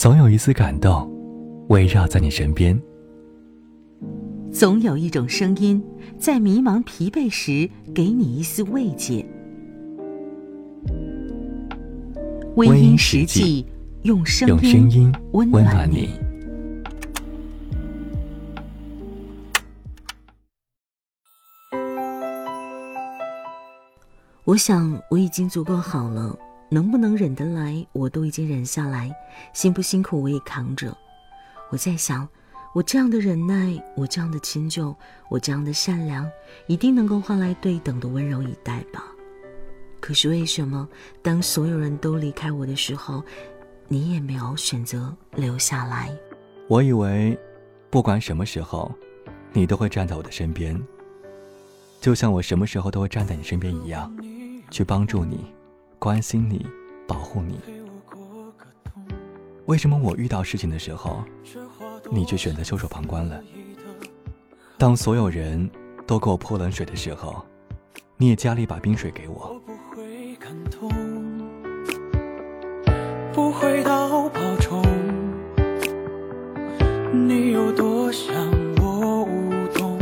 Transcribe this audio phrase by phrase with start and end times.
[0.00, 1.06] 总有一丝感动
[1.68, 2.80] 围绕在你身边，
[4.50, 5.84] 总有一种声音
[6.18, 9.22] 在迷茫疲惫时给你一丝慰藉。
[12.56, 13.66] 微音实际
[14.04, 14.58] 用声
[14.90, 16.08] 音温暖你。
[24.44, 26.34] 我想我已经足够好了。
[26.72, 29.10] 能不能忍得来，我都已经忍下来，
[29.52, 30.96] 辛不辛苦我也扛着。
[31.70, 32.26] 我在想，
[32.72, 34.94] 我这样的忍耐，我这样的迁就，
[35.28, 36.30] 我这样的善良，
[36.68, 39.04] 一定能够换来对等的温柔以待吧。
[39.98, 40.88] 可是为什么，
[41.22, 43.22] 当所有人都离开我的时候，
[43.88, 46.16] 你也没有选择留下来？
[46.68, 47.36] 我以为，
[47.90, 48.94] 不管什么时候，
[49.52, 50.80] 你都会站在我的身边，
[52.00, 54.16] 就像我什么时候都会站在你身边一样，
[54.70, 55.44] 去帮助你。
[56.00, 56.66] 关心你，
[57.06, 57.60] 保护你。
[59.66, 61.22] 为什么我遇到事情的时候，
[62.10, 63.38] 你却选择袖手旁观了？
[64.78, 65.70] 当所有人
[66.06, 67.44] 都给我泼冷水的时候，
[68.16, 69.60] 你也加了一把冰水给我。
[73.34, 74.82] 不会到保重，
[77.12, 78.34] 你有多想
[78.80, 79.98] 我无动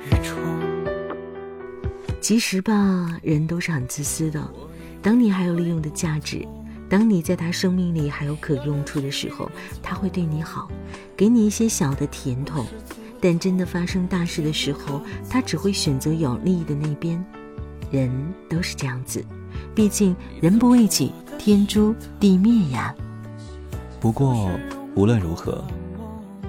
[0.00, 0.36] 于衷？
[2.20, 4.44] 其实吧，人都是很自私的。
[5.00, 6.46] 当你还有利用的价值，
[6.88, 9.50] 当你在他生命里还有可用处的时候，
[9.82, 10.68] 他会对你好，
[11.16, 12.64] 给你一些小的甜头。
[13.20, 17.24] 但真的发生大事的时候，他只会选择有利益的那边。
[17.90, 18.10] 人
[18.48, 19.24] 都是这样子，
[19.74, 22.94] 毕竟人不为己，天诛地灭呀。
[24.00, 24.50] 不过
[24.94, 25.64] 无论如何，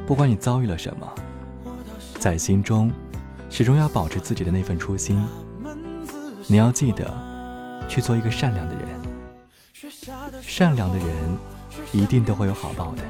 [0.05, 1.07] 不管你遭遇了什么，
[2.19, 2.91] 在心中
[3.49, 5.21] 始终要保持自己的那份初心。
[6.47, 7.28] 你要记得。
[7.89, 8.87] 去做一个善良的人，
[10.41, 11.07] 善良的人
[11.91, 13.03] 一定都会有好报的。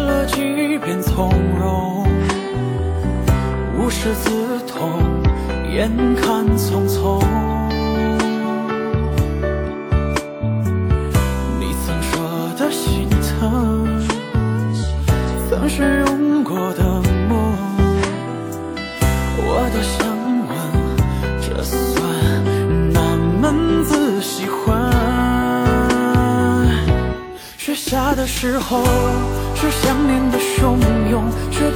[0.00, 2.06] 了几遍从容，
[3.76, 5.00] 无师自通，
[5.72, 7.22] 眼看匆匆。
[11.58, 12.10] 你曾说
[12.58, 13.08] 的心
[13.38, 13.98] 疼，
[15.48, 16.84] 曾是用过的
[17.28, 17.56] 梦。
[19.40, 19.98] 我多想
[20.48, 20.50] 问，
[21.40, 21.72] 这算
[22.92, 23.00] 哪
[23.40, 24.90] 门子喜欢？
[27.56, 28.82] 雪下的时候。
[29.60, 30.78] 是想念的汹
[31.10, 31.68] 涌，雪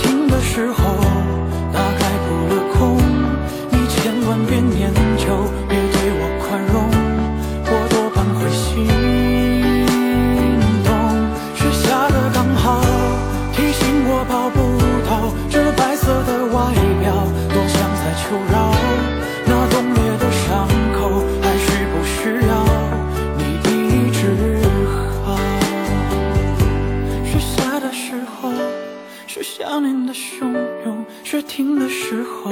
[30.12, 30.52] 的汹
[30.84, 32.50] 涌，雪停的时候，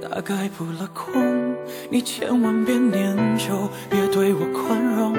[0.00, 1.12] 大概扑了空。
[1.90, 5.12] 你千万别念旧，别对我宽容，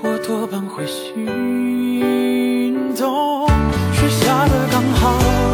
[0.00, 1.26] 我多半会心
[2.96, 3.48] 动。
[3.92, 5.51] 雪下的刚好。